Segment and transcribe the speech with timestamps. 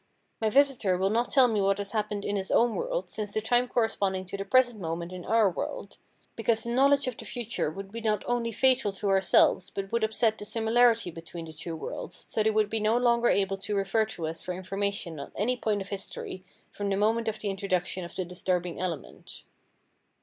[0.41, 3.39] My visitor will not tell me what has happened in his own world since the
[3.39, 5.99] time corresponding to the present moment in our world,
[6.35, 10.03] because the knowledge of the future would be not only fatal to ourselves but would
[10.03, 13.75] upset the similarity between the two worlds, so they would be no longer able to
[13.75, 17.51] refer to us for information on any point of history from the moment of the
[17.51, 19.43] introduction of the disturbing element.